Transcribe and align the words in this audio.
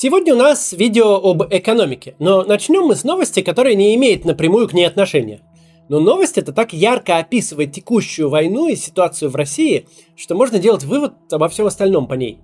Сегодня 0.00 0.32
у 0.32 0.36
нас 0.36 0.72
видео 0.74 1.16
об 1.16 1.42
экономике, 1.50 2.14
но 2.20 2.44
начнем 2.44 2.84
мы 2.84 2.94
с 2.94 3.02
новости, 3.02 3.42
которая 3.42 3.74
не 3.74 3.96
имеет 3.96 4.24
напрямую 4.24 4.68
к 4.68 4.72
ней 4.72 4.84
отношения. 4.84 5.40
Но 5.88 5.98
новость 5.98 6.38
это 6.38 6.52
так 6.52 6.72
ярко 6.72 7.18
описывает 7.18 7.72
текущую 7.72 8.30
войну 8.30 8.68
и 8.68 8.76
ситуацию 8.76 9.28
в 9.28 9.34
России, 9.34 9.88
что 10.14 10.36
можно 10.36 10.60
делать 10.60 10.84
вывод 10.84 11.14
обо 11.32 11.48
всем 11.48 11.66
остальном 11.66 12.06
по 12.06 12.14
ней. 12.14 12.38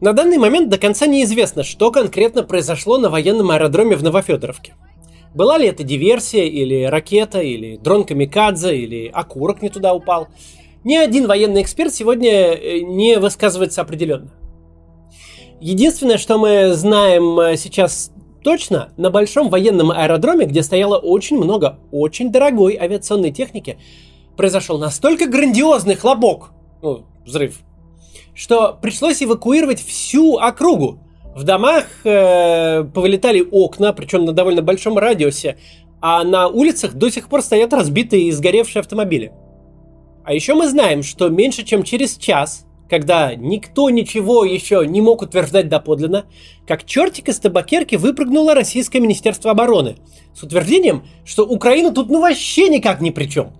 На 0.00 0.12
данный 0.12 0.38
момент 0.38 0.70
до 0.70 0.76
конца 0.76 1.06
неизвестно, 1.06 1.62
что 1.62 1.92
конкретно 1.92 2.42
произошло 2.42 2.98
на 2.98 3.08
военном 3.08 3.52
аэродроме 3.52 3.94
в 3.94 4.02
Новофедоровке. 4.02 4.74
Была 5.36 5.56
ли 5.56 5.68
это 5.68 5.84
диверсия, 5.84 6.46
или 6.46 6.82
ракета, 6.82 7.42
или 7.42 7.76
дрон 7.76 8.02
Камикадзе, 8.02 8.76
или 8.76 9.06
окурок 9.06 9.62
не 9.62 9.68
туда 9.68 9.94
упал. 9.94 10.26
Ни 10.82 10.96
один 10.96 11.28
военный 11.28 11.62
эксперт 11.62 11.94
сегодня 11.94 12.54
э, 12.54 12.80
не 12.80 13.20
высказывается 13.20 13.82
определенно. 13.82 14.32
Единственное, 15.62 16.18
что 16.18 16.38
мы 16.38 16.74
знаем 16.74 17.38
э, 17.38 17.56
сейчас 17.56 18.10
точно, 18.42 18.92
на 18.96 19.10
большом 19.10 19.48
военном 19.48 19.92
аэродроме, 19.92 20.46
где 20.46 20.60
стояло 20.60 20.98
очень 20.98 21.36
много 21.36 21.78
очень 21.92 22.32
дорогой 22.32 22.76
авиационной 22.76 23.30
техники, 23.30 23.78
произошел 24.36 24.76
настолько 24.76 25.26
грандиозный 25.26 25.94
хлопок, 25.94 26.50
ну, 26.82 27.04
взрыв, 27.24 27.60
что 28.34 28.76
пришлось 28.82 29.22
эвакуировать 29.22 29.80
всю 29.80 30.36
округу. 30.36 30.98
В 31.36 31.44
домах 31.44 31.84
э, 32.02 32.82
повылетали 32.82 33.46
окна, 33.48 33.92
причем 33.92 34.24
на 34.24 34.32
довольно 34.32 34.62
большом 34.62 34.98
радиусе, 34.98 35.58
а 36.00 36.24
на 36.24 36.48
улицах 36.48 36.94
до 36.94 37.08
сих 37.08 37.28
пор 37.28 37.40
стоят 37.40 37.72
разбитые 37.72 38.24
и 38.24 38.32
сгоревшие 38.32 38.80
автомобили. 38.80 39.32
А 40.24 40.34
еще 40.34 40.54
мы 40.54 40.68
знаем, 40.68 41.04
что 41.04 41.28
меньше 41.28 41.62
чем 41.62 41.84
через 41.84 42.16
час 42.16 42.66
когда 42.88 43.34
никто 43.34 43.88
ничего 43.90 44.44
еще 44.44 44.86
не 44.86 45.00
мог 45.00 45.22
утверждать 45.22 45.68
доподлинно, 45.68 46.26
как 46.66 46.84
чертик 46.84 47.28
из 47.28 47.38
табакерки 47.38 47.96
выпрыгнуло 47.96 48.54
Российское 48.54 49.00
Министерство 49.00 49.50
обороны 49.50 49.96
с 50.34 50.42
утверждением, 50.42 51.04
что 51.24 51.46
Украина 51.46 51.90
тут 51.90 52.10
ну 52.10 52.20
вообще 52.20 52.68
никак 52.68 53.00
ни 53.00 53.10
при 53.10 53.26
чем. 53.26 53.52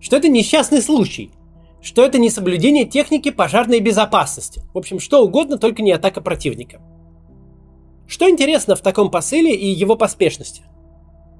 Что 0.00 0.16
это 0.16 0.28
несчастный 0.28 0.82
случай, 0.82 1.30
что 1.80 2.04
это 2.04 2.18
не 2.18 2.30
соблюдение 2.30 2.84
техники 2.84 3.30
пожарной 3.30 3.80
безопасности. 3.80 4.62
В 4.72 4.78
общем, 4.78 4.98
что 4.98 5.24
угодно, 5.24 5.58
только 5.58 5.82
не 5.82 5.92
атака 5.92 6.20
противника. 6.20 6.80
Что 8.06 8.28
интересно 8.28 8.74
в 8.74 8.80
таком 8.80 9.10
посыле 9.10 9.54
и 9.54 9.68
его 9.68 9.96
поспешности? 9.96 10.62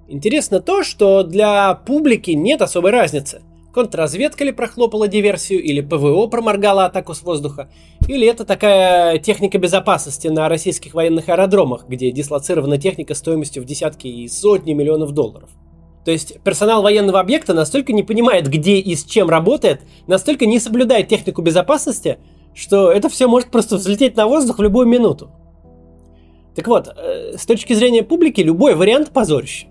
Интересно 0.06 0.60
то, 0.60 0.82
что 0.82 1.22
для 1.22 1.74
публики 1.74 2.30
нет 2.30 2.62
особой 2.62 2.90
разницы– 2.90 3.42
Контрразведка 3.74 4.44
ли 4.44 4.52
прохлопала 4.52 5.08
диверсию, 5.08 5.60
или 5.60 5.80
ПВО 5.80 6.28
проморгала 6.28 6.84
атаку 6.84 7.12
с 7.12 7.22
воздуха, 7.22 7.68
или 8.06 8.24
это 8.24 8.44
такая 8.44 9.18
техника 9.18 9.58
безопасности 9.58 10.28
на 10.28 10.48
российских 10.48 10.94
военных 10.94 11.28
аэродромах, 11.28 11.88
где 11.88 12.12
дислоцирована 12.12 12.78
техника 12.78 13.14
стоимостью 13.14 13.64
в 13.64 13.66
десятки 13.66 14.06
и 14.06 14.28
сотни 14.28 14.74
миллионов 14.74 15.10
долларов. 15.10 15.50
То 16.04 16.12
есть 16.12 16.40
персонал 16.44 16.82
военного 16.82 17.18
объекта 17.18 17.52
настолько 17.52 17.92
не 17.92 18.04
понимает, 18.04 18.48
где 18.48 18.76
и 18.76 18.94
с 18.94 19.04
чем 19.04 19.28
работает, 19.28 19.80
настолько 20.06 20.46
не 20.46 20.60
соблюдает 20.60 21.08
технику 21.08 21.42
безопасности, 21.42 22.18
что 22.54 22.92
это 22.92 23.08
все 23.08 23.26
может 23.26 23.50
просто 23.50 23.74
взлететь 23.74 24.16
на 24.16 24.28
воздух 24.28 24.58
в 24.58 24.62
любую 24.62 24.86
минуту. 24.86 25.32
Так 26.54 26.68
вот, 26.68 26.86
э, 26.96 27.36
с 27.36 27.44
точки 27.44 27.72
зрения 27.72 28.04
публики, 28.04 28.40
любой 28.40 28.76
вариант 28.76 29.10
позорище. 29.10 29.66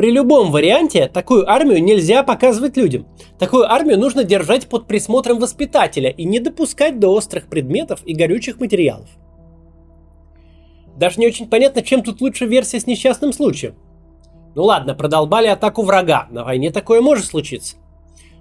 При 0.00 0.12
любом 0.12 0.50
варианте 0.50 1.08
такую 1.12 1.46
армию 1.46 1.84
нельзя 1.84 2.22
показывать 2.22 2.74
людям. 2.78 3.06
Такую 3.38 3.70
армию 3.70 3.98
нужно 3.98 4.24
держать 4.24 4.66
под 4.66 4.86
присмотром 4.86 5.38
воспитателя 5.38 6.08
и 6.08 6.24
не 6.24 6.40
допускать 6.40 6.98
до 6.98 7.08
острых 7.08 7.48
предметов 7.48 8.00
и 8.06 8.14
горючих 8.14 8.58
материалов. 8.60 9.10
Даже 10.96 11.20
не 11.20 11.26
очень 11.26 11.50
понятно, 11.50 11.82
чем 11.82 12.02
тут 12.02 12.22
лучше 12.22 12.46
версия 12.46 12.80
с 12.80 12.86
несчастным 12.86 13.34
случаем. 13.34 13.74
Ну 14.54 14.62
ладно, 14.62 14.94
продолбали 14.94 15.48
атаку 15.48 15.82
врага, 15.82 16.28
на 16.30 16.44
войне 16.44 16.70
такое 16.70 17.02
может 17.02 17.26
случиться. 17.26 17.76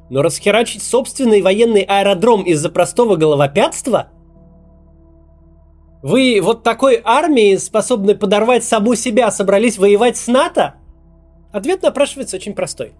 Но 0.10 0.22
расхерачить 0.22 0.82
собственный 0.82 1.42
военный 1.42 1.82
аэродром 1.82 2.44
из-за 2.44 2.70
простого 2.70 3.18
головопятства? 3.18 4.12
Вы 6.02 6.40
вот 6.42 6.64
такой 6.64 7.02
армии, 7.04 7.58
способной 7.58 8.16
подорвать 8.16 8.64
саму 8.64 8.96
себя, 8.96 9.30
собрались 9.30 9.78
воевать 9.78 10.16
с 10.16 10.28
НАТО? 10.28 10.79
Ответ 11.52 11.82
напрашивается 11.82 12.36
очень 12.36 12.54
простой. 12.54 12.94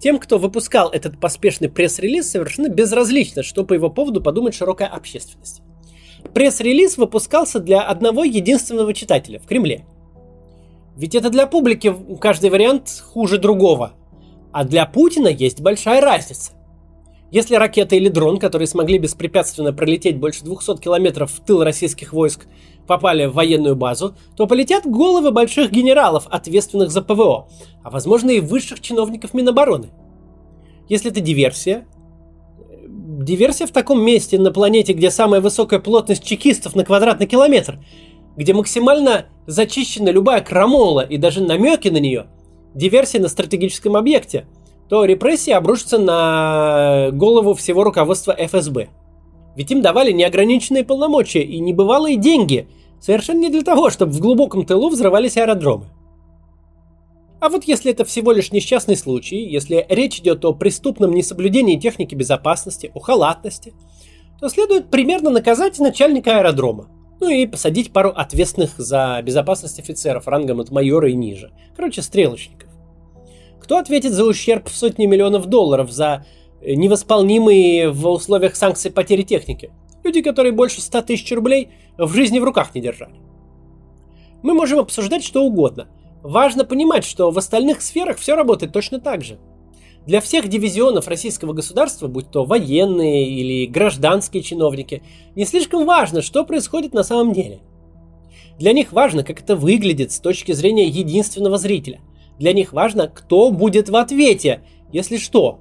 Тем, 0.00 0.18
кто 0.18 0.38
выпускал 0.38 0.90
этот 0.90 1.20
поспешный 1.20 1.68
пресс-релиз, 1.68 2.30
совершенно 2.30 2.68
безразлично, 2.68 3.42
что 3.42 3.64
по 3.64 3.72
его 3.72 3.88
поводу 3.90 4.20
подумает 4.20 4.54
широкая 4.54 4.88
общественность. 4.88 5.62
Пресс-релиз 6.34 6.96
выпускался 6.96 7.60
для 7.60 7.82
одного 7.82 8.24
единственного 8.24 8.94
читателя 8.94 9.38
в 9.38 9.46
Кремле. 9.46 9.84
Ведь 10.96 11.14
это 11.14 11.30
для 11.30 11.46
публики 11.46 11.94
каждый 12.20 12.50
вариант 12.50 13.02
хуже 13.12 13.38
другого. 13.38 13.92
А 14.52 14.64
для 14.64 14.86
Путина 14.86 15.28
есть 15.28 15.60
большая 15.60 16.00
разница. 16.00 16.52
Если 17.32 17.54
ракета 17.54 17.96
или 17.96 18.10
дрон, 18.10 18.38
которые 18.38 18.68
смогли 18.68 18.98
беспрепятственно 18.98 19.72
пролететь 19.72 20.18
больше 20.18 20.44
200 20.44 20.76
километров 20.82 21.32
в 21.32 21.40
тыл 21.40 21.64
российских 21.64 22.12
войск, 22.12 22.46
попали 22.86 23.24
в 23.24 23.32
военную 23.32 23.74
базу, 23.74 24.14
то 24.36 24.46
полетят 24.46 24.84
головы 24.84 25.30
больших 25.30 25.72
генералов, 25.72 26.26
ответственных 26.28 26.90
за 26.90 27.00
ПВО, 27.00 27.48
а 27.82 27.88
возможно 27.88 28.28
и 28.28 28.40
высших 28.40 28.80
чиновников 28.80 29.32
Минобороны. 29.32 29.88
Если 30.90 31.10
это 31.10 31.20
диверсия, 31.20 31.86
диверсия 32.86 33.66
в 33.66 33.72
таком 33.72 34.04
месте 34.04 34.38
на 34.38 34.52
планете, 34.52 34.92
где 34.92 35.10
самая 35.10 35.40
высокая 35.40 35.80
плотность 35.80 36.24
чекистов 36.24 36.76
на 36.76 36.84
квадратный 36.84 37.26
километр, 37.26 37.78
где 38.36 38.52
максимально 38.52 39.24
зачищена 39.46 40.10
любая 40.10 40.42
крамола 40.42 41.00
и 41.00 41.16
даже 41.16 41.42
намеки 41.42 41.88
на 41.88 41.96
нее, 41.98 42.26
диверсия 42.74 43.22
на 43.22 43.28
стратегическом 43.28 43.96
объекте, 43.96 44.46
то 44.92 45.06
репрессии 45.06 45.52
обрушатся 45.52 45.96
на 45.96 47.08
голову 47.12 47.54
всего 47.54 47.82
руководства 47.82 48.36
ФСБ– 48.38 48.90
ведь 49.54 49.70
им 49.70 49.82
давали 49.82 50.12
неограниченные 50.12 50.84
полномочия 50.84 51.42
и 51.42 51.60
небывалые 51.60 52.16
деньги, 52.16 52.68
совершенно 53.00 53.40
не 53.40 53.50
для 53.50 53.62
того, 53.62 53.90
чтобы 53.90 54.12
в 54.12 54.20
глубоком 54.20 54.64
тылу 54.64 54.88
взрывались 54.88 55.36
аэродромы. 55.36 55.86
А 57.40 57.48
вот 57.48 57.64
если 57.64 57.90
это 57.90 58.04
всего 58.04 58.32
лишь 58.32 58.52
несчастный 58.52 58.96
случай, 58.96 59.44
если 59.44 59.84
речь 59.88 60.20
идет 60.20 60.44
о 60.44 60.52
преступном 60.52 61.12
несоблюдении 61.12 61.76
техники 61.76 62.14
безопасности, 62.14 62.90
о 62.94 63.00
халатности, 63.00 63.74
то 64.40 64.48
следует 64.48 64.90
примерно 64.90 65.30
наказать 65.30 65.78
начальника 65.80 66.38
аэродрома. 66.38 66.88
Ну 67.20 67.28
и 67.28 67.46
посадить 67.46 67.92
пару 67.92 68.10
ответственных 68.10 68.78
за 68.78 69.20
безопасность 69.22 69.78
офицеров 69.78 70.28
рангом 70.28 70.60
от 70.60 70.70
майора 70.70 71.10
и 71.10 71.14
ниже. 71.14 71.52
Короче, 71.76 72.02
стрелочников. 72.02 72.71
Кто 73.62 73.78
ответит 73.78 74.12
за 74.12 74.24
ущерб 74.24 74.68
в 74.68 74.74
сотни 74.76 75.06
миллионов 75.06 75.46
долларов 75.46 75.92
за 75.92 76.26
невосполнимые 76.66 77.90
в 77.90 78.08
условиях 78.08 78.56
санкций 78.56 78.90
потери 78.90 79.22
техники. 79.22 79.70
Люди, 80.02 80.20
которые 80.20 80.50
больше 80.50 80.80
100 80.80 81.02
тысяч 81.02 81.30
рублей 81.30 81.68
в 81.96 82.12
жизни 82.12 82.40
в 82.40 82.44
руках 82.44 82.74
не 82.74 82.80
держали. 82.80 83.14
Мы 84.42 84.52
можем 84.54 84.80
обсуждать 84.80 85.22
что 85.22 85.44
угодно. 85.44 85.86
Важно 86.24 86.64
понимать, 86.64 87.04
что 87.04 87.30
в 87.30 87.38
остальных 87.38 87.82
сферах 87.82 88.18
все 88.18 88.34
работает 88.34 88.72
точно 88.72 88.98
так 88.98 89.22
же. 89.22 89.38
Для 90.06 90.20
всех 90.20 90.48
дивизионов 90.48 91.06
российского 91.06 91.52
государства, 91.52 92.08
будь 92.08 92.32
то 92.32 92.44
военные 92.44 93.28
или 93.28 93.66
гражданские 93.66 94.42
чиновники, 94.42 95.04
не 95.36 95.44
слишком 95.44 95.86
важно, 95.86 96.20
что 96.20 96.44
происходит 96.44 96.94
на 96.94 97.04
самом 97.04 97.32
деле. 97.32 97.60
Для 98.58 98.72
них 98.72 98.92
важно, 98.92 99.22
как 99.22 99.40
это 99.40 99.54
выглядит 99.54 100.10
с 100.10 100.18
точки 100.18 100.50
зрения 100.50 100.88
единственного 100.88 101.58
зрителя. 101.58 102.00
Для 102.42 102.52
них 102.52 102.72
важно, 102.72 103.06
кто 103.06 103.52
будет 103.52 103.88
в 103.88 103.94
ответе, 103.94 104.64
если 104.90 105.16
что, 105.16 105.60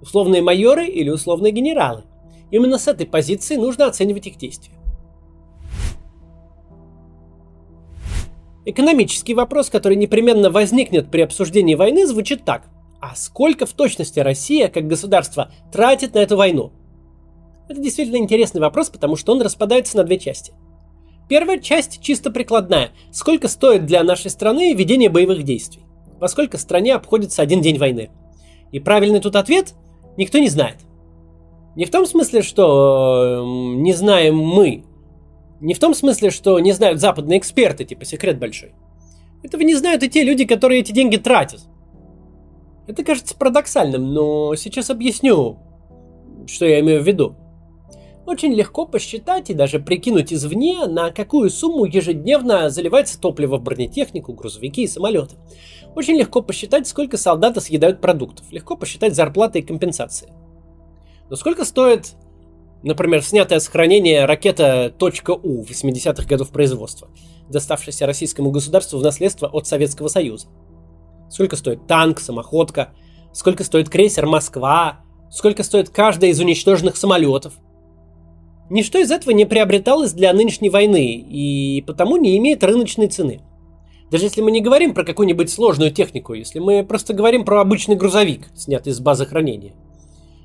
Условные 0.00 0.42
майоры 0.42 0.86
или 0.86 1.10
условные 1.10 1.50
генералы. 1.50 2.04
Именно 2.52 2.78
с 2.78 2.86
этой 2.86 3.04
позиции 3.04 3.56
нужно 3.56 3.86
оценивать 3.86 4.28
их 4.28 4.36
действия. 4.36 4.74
Экономический 8.64 9.34
вопрос, 9.34 9.70
который 9.70 9.96
непременно 9.96 10.50
возникнет 10.50 11.10
при 11.10 11.22
обсуждении 11.22 11.74
войны, 11.74 12.06
звучит 12.06 12.44
так. 12.44 12.68
А 13.00 13.16
сколько 13.16 13.66
в 13.66 13.72
точности 13.72 14.20
Россия, 14.20 14.68
как 14.68 14.86
государство, 14.86 15.50
тратит 15.72 16.14
на 16.14 16.20
эту 16.20 16.36
войну? 16.36 16.70
Это 17.68 17.80
действительно 17.80 18.18
интересный 18.18 18.60
вопрос, 18.60 18.88
потому 18.88 19.16
что 19.16 19.32
он 19.32 19.42
распадается 19.42 19.96
на 19.96 20.04
две 20.04 20.20
части. 20.20 20.52
Первая 21.28 21.58
часть 21.58 22.00
чисто 22.00 22.30
прикладная. 22.30 22.92
Сколько 23.10 23.48
стоит 23.48 23.84
для 23.84 24.04
нашей 24.04 24.30
страны 24.30 24.74
ведение 24.74 25.10
боевых 25.10 25.42
действий? 25.42 25.82
Во 26.20 26.28
сколько 26.28 26.58
стране 26.58 26.94
обходится 26.94 27.42
один 27.42 27.62
день 27.62 27.78
войны? 27.78 28.10
И 28.72 28.78
правильный 28.78 29.20
тут 29.20 29.36
ответ 29.36 29.74
никто 30.16 30.38
не 30.38 30.48
знает. 30.48 30.76
Не 31.76 31.86
в 31.86 31.90
том 31.90 32.04
смысле, 32.04 32.42
что 32.42 33.42
э, 33.42 33.76
не 33.76 33.92
знаем 33.94 34.36
мы. 34.36 34.84
Не 35.60 35.74
в 35.74 35.78
том 35.78 35.94
смысле, 35.94 36.30
что 36.30 36.58
не 36.60 36.72
знают 36.72 37.00
западные 37.00 37.38
эксперты, 37.38 37.84
типа 37.84 38.04
секрет 38.04 38.38
большой. 38.38 38.74
Этого 39.42 39.62
не 39.62 39.74
знают 39.74 40.02
и 40.02 40.10
те 40.10 40.22
люди, 40.22 40.44
которые 40.44 40.80
эти 40.80 40.92
деньги 40.92 41.16
тратят. 41.16 41.62
Это 42.86 43.04
кажется 43.04 43.36
парадоксальным, 43.36 44.12
но 44.12 44.54
сейчас 44.56 44.90
объясню, 44.90 45.58
что 46.46 46.66
я 46.66 46.80
имею 46.80 47.02
в 47.02 47.06
виду. 47.06 47.36
Очень 48.30 48.54
легко 48.54 48.86
посчитать 48.86 49.50
и 49.50 49.54
даже 49.54 49.80
прикинуть 49.80 50.32
извне, 50.32 50.86
на 50.86 51.10
какую 51.10 51.50
сумму 51.50 51.84
ежедневно 51.84 52.70
заливается 52.70 53.20
топливо 53.20 53.58
в 53.58 53.62
бронетехнику, 53.62 54.32
грузовики 54.32 54.84
и 54.84 54.86
самолеты. 54.86 55.34
Очень 55.96 56.14
легко 56.14 56.40
посчитать, 56.40 56.86
сколько 56.86 57.16
солдаты 57.16 57.60
съедают 57.60 58.00
продуктов. 58.00 58.50
Легко 58.52 58.76
посчитать 58.76 59.16
зарплаты 59.16 59.58
и 59.58 59.62
компенсации. 59.62 60.32
Но 61.28 61.34
сколько 61.34 61.64
стоит, 61.64 62.12
например, 62.84 63.22
снятое 63.22 63.58
с 63.58 63.66
хранения 63.66 64.24
ракета 64.26 64.94
.У 64.98 65.64
80-х 65.64 66.24
годов 66.24 66.50
производства, 66.50 67.08
доставшаяся 67.48 68.06
российскому 68.06 68.52
государству 68.52 68.98
в 69.00 69.02
наследство 69.02 69.48
от 69.48 69.66
Советского 69.66 70.06
Союза? 70.06 70.46
Сколько 71.28 71.56
стоит 71.56 71.88
танк, 71.88 72.20
самоходка? 72.20 72.92
Сколько 73.32 73.64
стоит 73.64 73.88
крейсер 73.88 74.26
«Москва»? 74.26 75.00
Сколько 75.32 75.64
стоит 75.64 75.90
каждый 75.90 76.30
из 76.30 76.38
уничтоженных 76.38 76.96
самолетов– 76.96 77.54
Ничто 78.70 78.98
из 78.98 79.10
этого 79.10 79.32
не 79.32 79.46
приобреталось 79.46 80.12
для 80.12 80.32
нынешней 80.32 80.70
войны 80.70 81.16
и 81.16 81.82
потому 81.88 82.16
не 82.16 82.38
имеет 82.38 82.62
рыночной 82.62 83.08
цены. 83.08 83.40
Даже 84.12 84.26
если 84.26 84.42
мы 84.42 84.52
не 84.52 84.60
говорим 84.60 84.94
про 84.94 85.04
какую-нибудь 85.04 85.50
сложную 85.50 85.90
технику, 85.90 86.34
если 86.34 86.60
мы 86.60 86.84
просто 86.84 87.12
говорим 87.12 87.44
про 87.44 87.60
обычный 87.60 87.96
грузовик, 87.96 88.48
снятый 88.54 88.92
из 88.92 89.00
базы 89.00 89.26
хранения. 89.26 89.74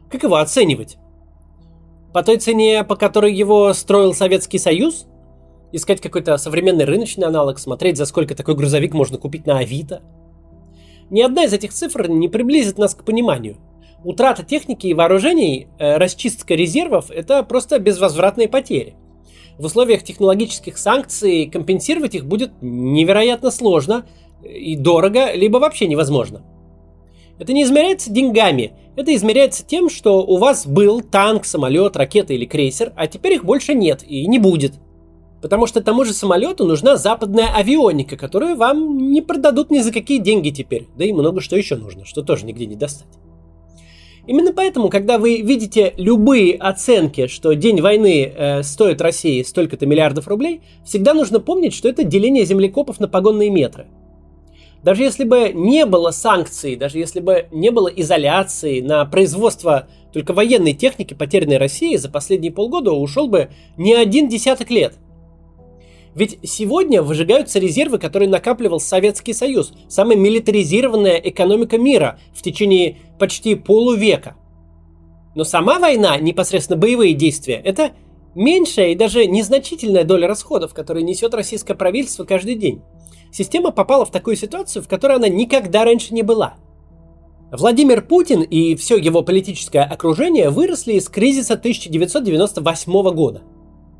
Как 0.10 0.24
его 0.24 0.38
оценивать? 0.38 0.98
По 2.14 2.24
той 2.24 2.38
цене, 2.38 2.84
по 2.84 2.96
которой 2.96 3.34
его 3.34 3.72
строил 3.74 4.14
Советский 4.16 4.58
Союз? 4.58 5.06
Искать 5.72 6.02
какой-то 6.02 6.38
современный 6.38 6.86
рыночный 6.86 7.28
аналог, 7.28 7.60
смотреть, 7.60 7.98
за 7.98 8.06
сколько 8.06 8.34
такой 8.34 8.56
грузовик 8.56 8.94
можно 8.94 9.20
купить 9.20 9.46
на 9.46 9.60
Авито? 9.60 10.02
Ни 11.12 11.22
одна 11.22 11.44
из 11.44 11.54
этих 11.54 11.74
цифр 11.74 12.08
не 12.08 12.28
приблизит 12.28 12.80
нас 12.80 12.96
к 12.96 13.04
пониманию– 13.04 13.58
утрата 14.06 14.44
техники 14.44 14.88
и 14.88 14.94
вооружений, 14.94 15.68
э, 15.80 15.98
расчистка 15.98 16.54
резервов– 16.54 17.10
это 17.10 17.44
просто 17.44 17.80
безвозвратные 17.80 18.48
потери. 18.48 18.96
В 19.58 19.66
условиях 19.66 20.04
технологических 20.04 20.78
санкций 20.78 21.50
компенсировать 21.52 22.14
их 22.14 22.26
будет 22.26 22.52
невероятно 22.62 23.52
сложно 23.52 24.06
и 24.44 24.76
дорого, 24.76 25.34
либо 25.34 25.58
вообще 25.58 25.88
невозможно. 25.88 26.44
Это 27.40 27.52
не 27.52 27.64
измеряется 27.64 28.12
деньгами, 28.12 28.74
это 28.96 29.14
измеряется 29.16 29.66
тем, 29.66 29.90
что 29.90 30.24
у 30.24 30.38
вас 30.38 30.68
был 30.68 31.02
танк, 31.02 31.46
самолет, 31.46 31.98
ракета 31.98 32.34
или 32.34 32.46
крейсер, 32.46 32.94
а 32.96 33.08
теперь 33.08 33.34
их 33.34 33.44
больше 33.44 33.74
нет 33.74 34.04
и 34.08 34.28
не 34.28 34.40
будет. 34.40 34.74
Потому 35.42 35.68
что 35.68 35.82
тому 35.82 36.06
же 36.06 36.14
самолету 36.14 36.66
нужна 36.66 36.96
западная 36.96 37.54
авионика, 37.54 38.18
которую 38.18 38.56
вам 38.56 38.98
не 39.12 39.22
продадут 39.22 39.70
ни 39.70 39.80
за 39.80 39.92
какие 39.92 40.20
деньги 40.20 40.50
теперь. 40.50 40.88
Да 40.98 41.06
и 41.06 41.12
много 41.12 41.42
что 41.42 41.56
еще 41.56 41.76
нужно, 41.76 42.06
что 42.06 42.22
тоже 42.24 42.46
нигде 42.46 42.66
не 42.66 42.76
достать. 42.76 43.08
Именно 44.28 44.54
поэтому, 44.54 44.90
когда 44.90 45.18
вы 45.18 45.42
видите 45.42 45.94
любые 45.98 46.56
оценки, 46.56 47.28
что 47.28 47.54
день 47.54 47.82
войны 47.82 48.26
э, 48.26 48.64
стоит 48.64 49.02
России 49.02 49.44
столько-то 49.44 49.86
миллиардов 49.86 50.28
рублей, 50.28 50.62
всегда 50.84 51.14
нужно 51.14 51.40
помнить, 51.40 51.76
что 51.76 51.88
это 51.88 52.04
деление 52.04 52.46
землекопов 52.46 53.00
на 53.00 53.08
погонные 53.08 53.52
метры. 53.52 53.86
Даже 54.84 55.04
если 55.04 55.24
бы 55.24 55.52
не 55.54 55.86
было 55.86 56.12
санкций, 56.12 56.76
даже 56.76 56.98
если 56.98 57.20
бы 57.20 57.48
не 57.52 57.72
было 57.72 57.88
изоляции 57.88 58.82
на 58.82 59.06
производство 59.06 59.88
только 60.14 60.34
военной 60.34 60.74
техники, 60.74 61.14
потерянной 61.14 61.58
России, 61.58 61.96
за 61.96 62.10
последние 62.10 62.52
полгода 62.52 62.92
ушел 62.92 63.28
бы 63.28 63.50
не 63.78 63.94
один 63.94 64.28
десяток 64.28 64.72
лет– 64.72 64.96
ведь 66.16 66.40
сегодня 66.44 67.02
выжигаются 67.02 67.60
резервы, 67.60 68.00
которые 68.00 68.30
накапливал 68.30 68.80
Советский 68.80 69.34
Союз, 69.34 69.74
самая 69.90 70.18
милитаризированная 70.18 71.18
экономика 71.18 71.78
мира 71.78 72.20
в 72.34 72.42
течение 72.42 72.98
почти 73.20 73.56
полувека. 73.56 74.36
Но 75.36 75.44
сама 75.44 75.78
война, 75.78 76.18
непосредственно 76.18 76.80
боевые 76.80 77.14
действия, 77.14 77.62
это 77.62 77.92
меньшая 78.34 78.92
и 78.92 78.96
даже 78.96 79.28
незначительная 79.28 80.06
доля 80.06 80.30
расходов, 80.30 80.74
которые 80.74 81.04
несет 81.04 81.34
российское 81.34 81.76
правительство 81.76 82.24
каждый 82.24 82.56
день. 82.56 82.82
Система 83.34 83.72
попала 83.72 84.06
в 84.06 84.12
такую 84.12 84.38
ситуацию, 84.38 84.82
в 84.82 84.88
которой 84.88 85.18
она 85.18 85.28
никогда 85.28 85.84
раньше 85.84 86.14
не 86.14 86.24
была. 86.24 86.56
Владимир 87.52 88.02
Путин 88.02 88.42
и 88.42 88.76
все 88.76 88.96
его 88.96 89.22
политическое 89.22 89.84
окружение 89.84 90.50
выросли 90.50 90.94
из 90.94 91.10
кризиса 91.10 91.56
1998 91.56 93.10
года– 93.14 93.42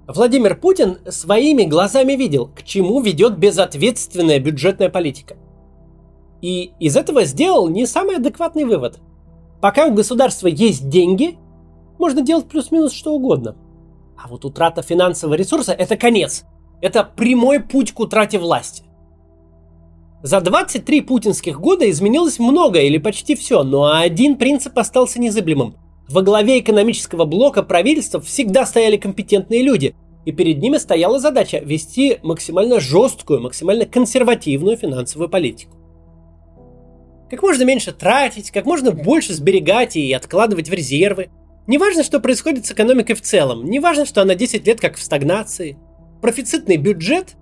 Владимир 0.08 0.56
Путин 0.56 1.00
своими 1.10 1.64
глазами 1.64 2.14
видел, 2.14 2.48
к 2.56 2.62
чему 2.62 3.02
ведет 3.02 3.40
безответственная 3.40 4.40
бюджетная 4.40 4.90
политика. 4.90 5.36
И 6.42 6.74
из 6.80 6.96
этого 6.96 7.24
сделал 7.26 7.70
не 7.70 7.88
самый 7.88 8.18
адекватный 8.18 8.66
вывод. 8.66 9.00
Пока 9.62 9.88
у 9.88 9.94
государства 9.94 10.48
есть 10.48 10.90
деньги, 10.90 11.40
можно 11.98 12.22
делать 12.22 12.48
плюс-минус 12.48 12.94
что 12.94 13.14
угодно. 13.14 13.56
А 14.16 14.28
вот 14.28 14.46
утрата 14.46 14.84
финансового 14.84 15.34
ресурса– 15.34 15.72
это 15.78 15.98
конец. 15.98 16.44
Это 16.82 17.04
прямой 17.04 17.60
путь 17.60 17.92
к 17.92 18.00
утрате 18.00 18.38
власти. 18.38 18.84
За 20.22 20.40
23 20.40 21.02
путинских 21.02 21.60
года 21.60 21.90
изменилось 21.90 22.38
многое 22.38 22.84
или 22.84 23.00
почти 23.00 23.34
все, 23.34 23.64
но 23.64 23.92
один 23.92 24.38
принцип 24.38 24.78
остался 24.78 25.20
незыблемым. 25.20 25.78
Во 26.08 26.22
главе 26.22 26.60
экономического 26.60 27.26
блока 27.26 27.64
правительства 27.64 28.22
всегда 28.22 28.66
стояли 28.66 28.98
компетентные 28.98 29.64
люди, 29.64 29.96
и 30.26 30.32
перед 30.32 30.60
ними 30.60 30.78
стояла 30.78 31.20
задача 31.20 31.60
вести 31.60 32.20
максимально 32.22 32.80
жесткую, 32.80 33.42
максимально 33.42 33.86
консервативную 33.86 34.78
финансовую 34.78 35.30
политику. 35.30 35.78
Как 37.30 37.42
можно 37.42 37.64
меньше 37.64 37.92
тратить, 37.92 38.52
как 38.52 38.66
можно 38.66 38.92
больше 38.92 39.34
сберегать 39.34 39.96
и 39.96 40.14
откладывать 40.14 40.70
в 40.70 40.74
резервы. 40.74 41.30
Неважно, 41.66 42.04
что 42.04 42.20
происходит 42.20 42.68
с 42.68 42.72
экономикой 42.72 43.16
в 43.16 43.22
целом, 43.22 43.66
неважно, 43.66 44.06
что 44.06 44.22
она 44.22 44.36
10 44.36 44.66
лет 44.68 44.80
как 44.80 44.98
в 44.98 45.02
стагнации. 45.02 45.78
Профицитный 46.22 46.78
бюджет, 46.78 47.36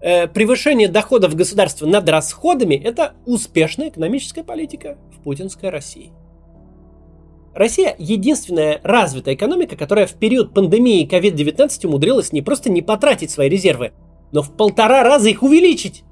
э, 0.00 0.26
превышение 0.26 0.88
доходов 0.88 1.36
государства 1.36 1.86
над 1.86 2.08
расходами– 2.08 2.74
это 2.84 3.14
успешная 3.26 3.90
экономическая 3.90 4.42
политика 4.42 4.98
в 5.16 5.22
путинской 5.22 5.70
России. 5.70 6.12
Россия 7.54 7.94
единственная 7.98 8.80
развитая 8.82 9.34
экономика, 9.34 9.76
которая 9.76 10.06
в 10.06 10.14
период 10.14 10.54
пандемии 10.54 11.08
COVID-19 11.08 11.86
умудрилась 11.86 12.32
не 12.32 12.42
просто 12.42 12.70
не 12.70 12.82
потратить 12.82 13.30
свои 13.30 13.48
резервы, 13.48 13.92
но 14.32 14.42
в 14.42 14.52
полтора 14.52 15.02
раза 15.02 15.28
их 15.28 15.42
увеличить. 15.42 16.04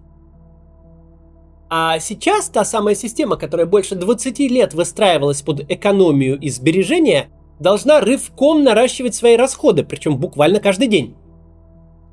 А 1.69 1.99
сейчас 1.99 2.49
та 2.49 2.65
самая 2.65 2.95
система, 2.95 3.37
которая 3.37 3.67
больше 3.67 3.97
20 3.97 4.39
лет 4.41 4.75
выстраивалась 4.75 5.43
под 5.43 5.71
экономию 5.71 6.39
и 6.39 6.49
сбережения, 6.49 7.29
должна 7.59 8.01
рывком 8.01 8.63
наращивать 8.63 9.15
свои 9.15 9.37
расходы, 9.37 9.83
причем 9.83 10.19
буквально 10.19 10.61
каждый 10.61 10.89
день. 10.89 11.17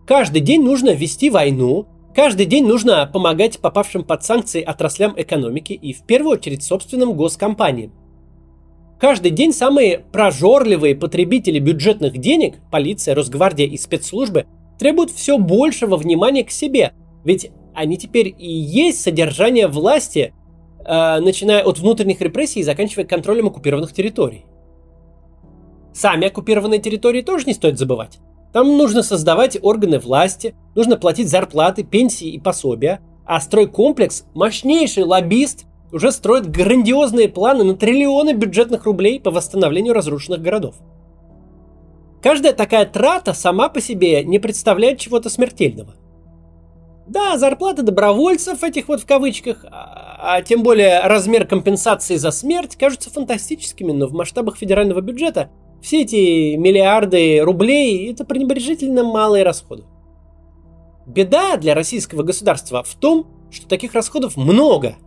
Каждый 0.07 0.41
день 0.41 0.63
нужно 0.63 0.89
вести 0.91 1.29
войну, 1.29 1.87
каждый 2.15 2.45
день 2.45 2.65
нужно 2.65 3.05
помогать 3.11 3.59
попавшим 3.59 4.03
под 4.03 4.23
санкции 4.23 4.61
отраслям 4.61 5.13
экономики 5.17 5.73
и 5.73 5.93
в 5.93 6.05
первую 6.05 6.33
очередь 6.33 6.63
собственным 6.63 7.13
госкомпаниям. 7.13 7.93
Каждый 9.03 9.31
день 9.31 9.51
самые 9.51 9.99
прожорливые 9.99 10.95
потребители 10.95 11.59
бюджетных 11.59 12.17
денег, 12.17 12.55
полиция, 12.71 13.13
Росгвардия 13.15 13.67
и 13.67 13.75
спецслужбы, 13.75 14.45
требуют 14.79 15.11
все 15.11 15.37
большего 15.37 15.97
внимания 15.97 16.45
к 16.45 16.51
себе. 16.51 16.93
Ведь 17.25 17.51
они 17.75 17.97
теперь 17.97 18.33
и 18.39 18.49
есть 18.49 19.01
содержание 19.01 19.67
власти, 19.67 20.33
э, 20.85 21.19
начиная 21.19 21.63
от 21.63 21.79
внутренних 21.79 22.21
репрессий 22.21 22.61
и 22.61 22.63
заканчивая 22.63 23.03
контролем 23.03 23.47
оккупированных 23.47 23.91
территорий. 23.91 24.45
Сами 25.93 26.27
оккупированные 26.27 26.79
территории 26.79 27.23
тоже 27.23 27.43
не 27.45 27.53
стоит 27.53 27.77
забывать. 27.77 28.19
Там 28.53 28.77
нужно 28.77 29.03
создавать 29.03 29.57
органы 29.61 29.99
власти, 29.99 30.55
нужно 30.75 30.95
платить 30.95 31.27
зарплаты, 31.27 31.83
пенсии 31.83 32.29
и 32.29 32.39
пособия, 32.39 33.01
а 33.25 33.41
стройкомплекс– 33.41 34.27
мощнейший 34.33 35.03
лоббист 35.03 35.65
уже 35.93 36.11
строит 36.11 36.49
грандиозные 36.49 37.29
планы 37.29 37.63
на 37.63 37.75
триллионы 37.75 38.33
бюджетных 38.33 38.85
рублей 38.85 39.19
по 39.19 39.29
восстановлению 39.29 39.93
разрушенных 39.93 40.41
городов. 40.41 40.75
Каждая 42.21 42.53
такая 42.53 42.85
трата 42.85 43.33
сама 43.33 43.69
по 43.69 43.79
себе 43.79 44.23
не 44.23 44.39
представляет 44.39 44.97
чего-то 44.97 45.29
смертельного. 45.29 45.93
Да, 47.05 47.37
зарплаты 47.37 47.83
добровольцев 47.83 48.63
этих 48.63 48.87
вот 48.87 49.01
в 49.01 49.05
кавычках, 49.05 49.65
а, 49.69 50.37
а 50.37 50.41
тем 50.41 50.63
более 50.63 51.01
размер 51.01 51.45
компенсации 51.45 52.15
за 52.15 52.31
смерть 52.31 52.75
кажутся 52.75 53.11
фантастическими, 53.11 53.91
но 53.91 54.07
в 54.07 54.13
масштабах 54.13 54.57
федерального 54.57 55.01
бюджета 55.01 55.51
все 55.81 56.01
эти 56.03 56.55
миллиарды 56.55 57.41
рублей 57.41 58.09
это 58.09 58.25
пренебрежительно 58.25 59.03
малые 59.03 59.43
расходы. 59.43 59.83
Беда 61.05 61.57
для 61.57 61.75
российского 61.75 62.23
государства 62.23 62.81
в 62.83 62.95
том, 62.95 63.27
что 63.51 63.67
таких 63.67 63.93
расходов 63.93 64.37
много– 64.37 64.95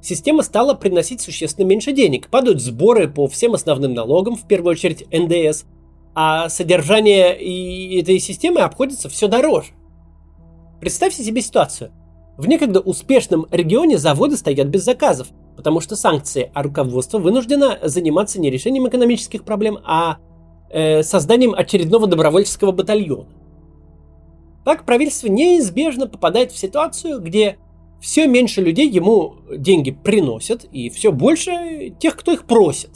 Система 0.00 0.42
стала 0.42 0.74
приносить 0.74 1.20
существенно 1.20 1.66
меньше 1.66 1.92
денег, 1.92 2.28
падают 2.28 2.60
сборы 2.60 3.08
по 3.08 3.26
всем 3.26 3.54
основным 3.54 3.94
налогам, 3.94 4.36
в 4.36 4.46
первую 4.46 4.72
очередь 4.72 5.06
НДС, 5.12 5.64
а 6.14 6.48
содержание 6.48 7.32
этой 8.00 8.18
системы 8.18 8.60
обходится 8.60 9.08
все 9.08 9.28
дороже. 9.28 9.72
Представьте 10.80 11.24
себе 11.24 11.42
ситуацию. 11.42 11.92
В 12.36 12.46
некогда 12.46 12.80
успешном 12.80 13.46
регионе 13.50 13.98
заводы 13.98 14.36
стоят 14.36 14.68
без 14.68 14.84
заказов, 14.84 15.28
потому 15.56 15.80
что 15.80 15.96
санкции, 15.96 16.52
а 16.54 16.62
руководство 16.62 17.18
вынуждено 17.18 17.80
заниматься 17.82 18.40
не 18.40 18.48
решением 18.48 18.86
экономических 18.88 19.42
проблем, 19.42 19.78
а 19.84 20.18
э, 20.70 21.02
созданием 21.02 21.52
очередного 21.52 22.06
добровольческого 22.06 22.70
батальона. 22.70 23.26
Так 24.64 24.84
правительство 24.84 25.26
неизбежно 25.26 26.06
попадает 26.06 26.52
в 26.52 26.58
ситуацию, 26.58 27.20
где 27.20 27.58
все 28.00 28.26
меньше 28.26 28.60
людей 28.60 28.88
ему 28.88 29.36
деньги 29.50 29.90
приносят, 29.90 30.64
и 30.64 30.88
все 30.88 31.12
больше 31.12 31.94
тех, 31.98 32.16
кто 32.16 32.32
их 32.32 32.44
просит. 32.44 32.90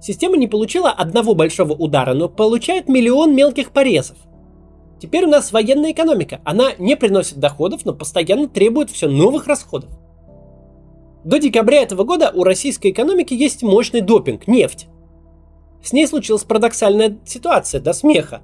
Система 0.00 0.36
не 0.36 0.46
получила 0.46 0.90
одного 0.90 1.34
большого 1.34 1.72
удара, 1.72 2.14
но 2.14 2.28
получает 2.28 2.88
миллион 2.88 3.34
мелких 3.34 3.72
порезов. 3.72 4.16
Теперь 5.00 5.24
у 5.24 5.28
нас 5.28 5.52
военная 5.52 5.92
экономика. 5.92 6.40
Она 6.44 6.70
не 6.78 6.96
приносит 6.96 7.38
доходов, 7.38 7.84
но 7.84 7.92
постоянно 7.92 8.48
требует 8.48 8.90
все 8.90 9.08
новых 9.08 9.46
расходов. 9.46 9.90
До 11.24 11.38
декабря 11.38 11.82
этого 11.82 12.04
года 12.04 12.30
у 12.32 12.44
российской 12.44 12.92
экономики 12.92 13.34
есть 13.34 13.62
мощный 13.62 14.00
допинг– 14.00 14.46
нефть. 14.46 14.86
С 15.82 15.92
ней 15.92 16.06
случилась 16.06 16.44
парадоксальная 16.44 17.18
ситуация 17.26 17.80
до 17.80 17.92
смеха. 17.92 18.42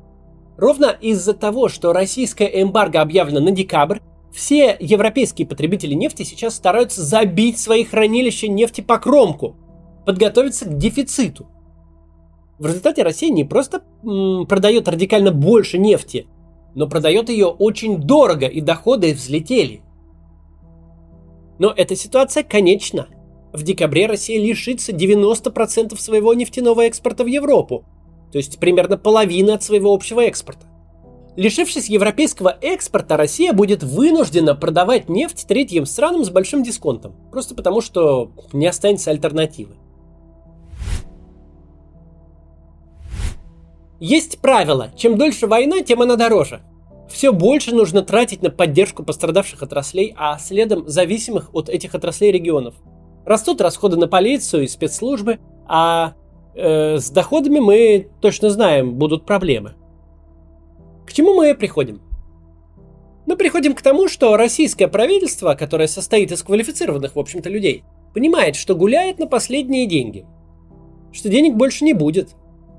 Ровно 0.57 0.87
из-за 1.00 1.33
того, 1.33 1.69
что 1.69 1.93
российская 1.93 2.47
эмбарго 2.47 3.00
объявлено 3.00 3.41
на 3.41 3.50
декабрь, 3.52 4.00
все 4.32 4.76
европейские 4.80 5.46
потребители 5.46 5.94
нефти 5.94 6.22
сейчас 6.22 6.54
стараются 6.54 7.02
забить 7.02 7.58
свои 7.58 7.84
хранилища 7.84 8.48
нефти 8.48 8.80
по 8.80 8.98
кромку, 8.98 9.56
подготовиться 10.06 10.64
к 10.64 10.76
дефициту. 10.76 11.48
В 12.58 12.66
результате 12.66 13.02
Россия 13.02 13.30
не 13.30 13.44
просто 13.44 13.82
м, 14.02 14.46
продает 14.46 14.88
радикально 14.88 15.32
больше 15.32 15.78
нефти, 15.78 16.26
но 16.74 16.88
продает 16.88 17.28
ее 17.28 17.46
очень 17.46 17.98
дорого, 17.98 18.46
и 18.46 18.60
доходы 18.60 19.12
взлетели. 19.12 19.82
Но 21.58 21.72
эта 21.76 21.94
ситуация 21.94 22.42
конечна. 22.42 23.08
В 23.52 23.62
декабре 23.64 24.06
Россия 24.06 24.40
лишится 24.40 24.92
90% 24.92 25.96
своего 25.98 26.32
нефтяного 26.32 26.86
экспорта 26.86 27.24
в 27.24 27.26
Европу, 27.26 27.84
то 28.32 28.38
есть 28.38 28.58
примерно 28.58 28.96
половины 28.96 29.50
от 29.50 29.62
своего 29.62 29.92
общего 29.92 30.22
экспорта. 30.22 30.72
Лишившись 31.34 31.88
европейского 31.88 32.58
экспорта, 32.60 33.16
Россия 33.16 33.54
будет 33.54 33.82
вынуждена 33.82 34.54
продавать 34.54 35.08
нефть 35.08 35.46
третьим 35.48 35.86
странам 35.86 36.24
с 36.24 36.30
большим 36.30 36.62
дисконтом, 36.62 37.14
просто 37.30 37.54
потому 37.54 37.80
что 37.80 38.32
не 38.52 38.66
останется 38.66 39.10
альтернативы. 39.10 39.76
Есть 43.98 44.40
правило, 44.40 44.90
чем 44.96 45.16
дольше 45.16 45.46
война, 45.46 45.80
тем 45.80 46.02
она 46.02 46.16
дороже. 46.16 46.60
Все 47.08 47.32
больше 47.32 47.74
нужно 47.74 48.02
тратить 48.02 48.42
на 48.42 48.50
поддержку 48.50 49.02
пострадавших 49.02 49.62
отраслей, 49.62 50.14
а 50.16 50.38
следом 50.38 50.88
зависимых 50.88 51.54
от 51.54 51.68
этих 51.68 51.94
отраслей 51.94 52.32
регионов. 52.32 52.74
Растут 53.24 53.60
расходы 53.60 53.96
на 53.96 54.08
полицию 54.08 54.64
и 54.64 54.68
спецслужбы, 54.68 55.38
а 55.66 56.14
э, 56.54 56.98
с 56.98 57.10
доходами 57.10 57.60
мы 57.60 58.10
точно 58.20 58.50
знаем, 58.50 58.96
будут 58.96 59.24
проблемы. 59.24 59.74
К 61.06 61.12
чему 61.12 61.35
мы 61.35 61.54
приходим? 61.54 62.00
Мы 63.26 63.37
приходим 63.37 63.75
к 63.75 63.82
тому, 63.82 64.09
что 64.09 64.37
российское 64.37 64.88
правительство, 64.88 65.54
которое 65.54 65.88
состоит 65.88 66.32
из 66.32 66.42
квалифицированных, 66.42 67.14
в 67.14 67.18
общем-то, 67.18 67.49
людей, 67.49 67.85
понимает, 68.14 68.56
что 68.56 68.75
гуляет 68.75 69.18
на 69.18 69.26
последние 69.26 69.87
деньги. 69.87 70.26
Что 71.12 71.28
денег 71.28 71.54
больше 71.54 71.85
не 71.85 71.92
будет. 71.92 72.35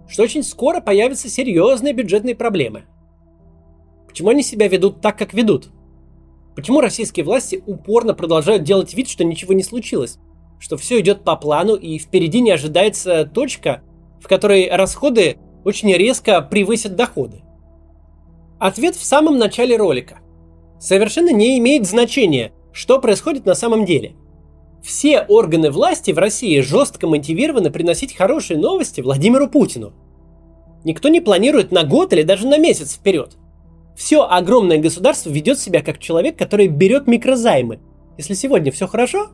Что 0.08 0.24
очень 0.24 0.44
скоро 0.44 0.82
появятся 0.82 1.30
серьезные 1.30 1.94
бюджетные 1.94 2.36
проблемы. 2.36 2.84
Почему 4.08 4.30
они 4.30 4.44
себя 4.44 4.68
ведут 4.68 5.02
так, 5.02 5.18
как 5.18 5.34
ведут? 5.34 5.70
Почему 6.56 6.82
российские 6.82 7.26
власти 7.26 7.64
упорно 7.66 8.14
продолжают 8.14 8.64
делать 8.64 8.94
вид, 8.94 9.10
что 9.10 9.24
ничего 9.24 9.54
не 9.54 9.64
случилось? 9.64 10.20
Что 10.60 10.78
все 10.78 11.00
идет 11.00 11.24
по 11.24 11.36
плану 11.36 11.76
и 11.76 11.98
впереди 11.98 12.42
не 12.42 12.52
ожидается 12.52 13.26
точка, 13.26 13.82
в 14.22 14.28
которой 14.28 14.70
расходы 14.70 15.38
очень 15.64 15.92
резко 15.94 16.42
превысят 16.42 16.96
доходы? 16.96 17.42
Ответ 18.64 18.96
в 18.96 19.04
самом 19.04 19.40
начале 19.40 19.76
ролика. 19.76 20.20
Совершенно 20.80 21.34
не 21.34 21.60
имеет 21.60 21.86
значения, 21.86 22.54
что 22.72 22.98
происходит 22.98 23.46
на 23.46 23.56
самом 23.56 23.84
деле. 23.84 24.16
Все 24.82 25.20
органы 25.20 25.70
власти 25.70 26.12
в 26.12 26.18
России 26.18 26.62
жестко 26.62 27.06
мотивированы 27.06 27.72
приносить 27.72 28.16
хорошие 28.16 28.58
новости 28.58 29.02
Владимиру 29.02 29.50
Путину. 29.50 29.92
Никто 30.86 31.10
не 31.10 31.20
планирует 31.20 31.74
на 31.74 31.84
год 31.84 32.14
или 32.14 32.24
даже 32.24 32.48
на 32.48 32.58
месяц 32.58 32.94
вперед. 32.94 33.36
Все 33.98 34.24
огромное 34.24 34.78
государство 34.78 35.30
ведет 35.30 35.60
себя 35.60 35.82
как 35.82 36.00
человек, 36.00 36.38
который 36.38 36.68
берет 36.68 37.06
микрозаймы. 37.06 37.82
Если 38.18 38.34
сегодня 38.34 38.72
все 38.72 38.88
хорошо, 38.88 39.28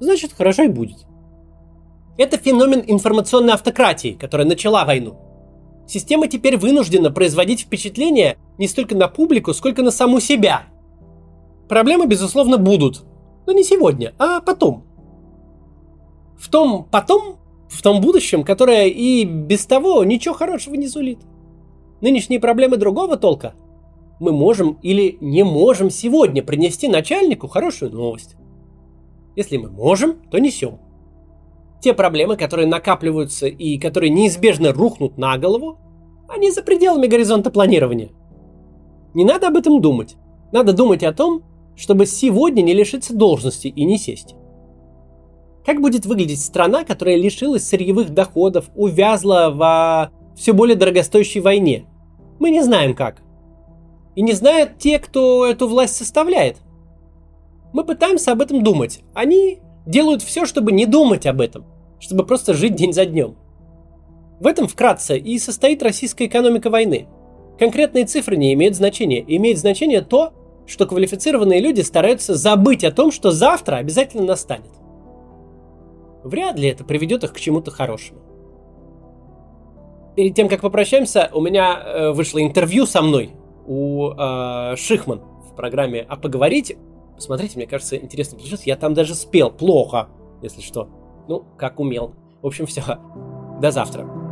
значит 0.00 0.32
хорошо 0.32 0.62
и 0.62 0.68
будет. 0.68 1.04
Это 2.16 2.38
феномен 2.38 2.82
информационной 2.86 3.52
автократии, 3.52 4.16
которая 4.18 4.46
начала 4.46 4.86
войну. 4.86 5.18
Система 5.86 6.28
теперь 6.28 6.56
вынуждена 6.56 7.10
производить 7.10 7.60
впечатление 7.60 8.38
не 8.58 8.68
столько 8.68 8.96
на 8.96 9.08
публику, 9.08 9.52
сколько 9.52 9.82
на 9.82 9.90
саму 9.90 10.20
себя. 10.20 10.64
Проблемы, 11.68 12.06
безусловно, 12.06 12.58
будут. 12.58 13.04
Но 13.46 13.52
не 13.52 13.64
сегодня, 13.64 14.14
а 14.18 14.40
потом. 14.40 14.84
В 16.38 16.48
том 16.48 16.86
потом, 16.90 17.36
в 17.68 17.82
том 17.82 18.00
будущем, 18.00 18.44
которое 18.44 18.86
и 18.86 19.24
без 19.24 19.66
того 19.66 20.04
ничего 20.04 20.34
хорошего 20.34 20.74
не 20.74 20.88
сулит. 20.88 21.18
Нынешние 22.00 22.40
проблемы 22.40 22.76
другого 22.76 23.16
толка. 23.16 23.54
Мы 24.20 24.32
можем 24.32 24.78
или 24.82 25.18
не 25.20 25.42
можем 25.42 25.90
сегодня 25.90 26.42
принести 26.42 26.88
начальнику 26.88 27.48
хорошую 27.48 27.92
новость. 27.92 28.36
Если 29.36 29.56
мы 29.56 29.70
можем, 29.70 30.16
то 30.30 30.38
несем 30.38 30.78
те 31.84 31.92
проблемы, 31.92 32.38
которые 32.38 32.66
накапливаются 32.66 33.46
и 33.46 33.76
которые 33.78 34.08
неизбежно 34.08 34.72
рухнут 34.72 35.18
на 35.18 35.36
голову, 35.36 35.78
они 36.28 36.50
за 36.50 36.62
пределами 36.62 37.06
горизонта 37.06 37.50
планирования. 37.50 38.08
Не 39.12 39.26
надо 39.26 39.48
об 39.48 39.56
этом 39.56 39.82
думать. 39.82 40.16
Надо 40.50 40.72
думать 40.72 41.02
о 41.02 41.12
том, 41.12 41.42
чтобы 41.76 42.06
сегодня 42.06 42.62
не 42.62 42.72
лишиться 42.72 43.14
должности 43.14 43.68
и 43.68 43.84
не 43.84 43.98
сесть. 43.98 44.34
Как 45.66 45.82
будет 45.82 46.06
выглядеть 46.06 46.40
страна, 46.40 46.84
которая 46.84 47.16
лишилась 47.16 47.68
сырьевых 47.68 48.14
доходов, 48.14 48.70
увязла 48.74 49.50
в 49.50 50.10
все 50.36 50.54
более 50.54 50.76
дорогостоящей 50.76 51.42
войне? 51.42 51.84
Мы 52.38 52.48
не 52.48 52.62
знаем 52.62 52.94
как. 52.94 53.20
И 54.14 54.22
не 54.22 54.32
знают 54.32 54.78
те, 54.78 54.98
кто 54.98 55.44
эту 55.44 55.68
власть 55.68 55.96
составляет. 55.96 56.56
Мы 57.74 57.84
пытаемся 57.84 58.32
об 58.32 58.40
этом 58.40 58.62
думать. 58.62 59.00
Они 59.12 59.58
делают 59.84 60.22
все, 60.22 60.46
чтобы 60.46 60.72
не 60.72 60.86
думать 60.86 61.26
об 61.26 61.42
этом 61.42 61.66
чтобы 62.04 62.26
просто 62.26 62.52
жить 62.52 62.74
день 62.74 62.92
за 62.92 63.06
днем. 63.06 63.36
В 64.38 64.46
этом 64.46 64.68
вкратце 64.68 65.16
и 65.16 65.38
состоит 65.38 65.82
российская 65.82 66.26
экономика 66.26 66.68
войны. 66.68 67.08
Конкретные 67.58 68.04
цифры 68.04 68.36
не 68.36 68.52
имеют 68.52 68.76
значения. 68.76 69.24
Имеет 69.26 69.58
значение 69.58 70.02
то, 70.02 70.34
что 70.66 70.86
квалифицированные 70.86 71.60
люди 71.60 71.80
стараются 71.80 72.34
забыть 72.34 72.84
о 72.84 72.92
том, 72.92 73.10
что 73.10 73.30
завтра 73.30 73.76
обязательно 73.76 74.24
настанет. 74.24 74.70
Вряд 76.24 76.58
ли 76.58 76.68
это 76.68 76.84
приведет 76.84 77.24
их 77.24 77.32
к 77.32 77.40
чему-то 77.40 77.70
хорошему. 77.70 78.20
Перед 80.14 80.34
тем, 80.34 80.48
как 80.48 80.60
попрощаемся, 80.60 81.30
у 81.32 81.40
меня 81.40 81.82
э, 81.82 82.10
вышло 82.12 82.42
интервью 82.42 82.86
со 82.86 83.00
мной 83.00 83.30
у 83.66 84.10
э, 84.10 84.76
Шихман 84.76 85.22
в 85.50 85.56
программе 85.56 86.04
«А 86.06 86.16
поговорить». 86.16 86.76
Посмотрите, 87.16 87.56
мне 87.56 87.66
кажется, 87.66 87.96
интересно 87.96 88.36
получилось. 88.36 88.66
Я 88.66 88.76
там 88.76 88.92
даже 88.92 89.14
спел 89.14 89.50
плохо, 89.50 90.08
если 90.42 90.60
что. 90.60 90.88
Ну, 91.28 91.44
как 91.56 91.80
умел. 91.80 92.14
В 92.42 92.46
общем, 92.46 92.66
все. 92.66 92.82
До 93.60 93.70
завтра. 93.70 94.23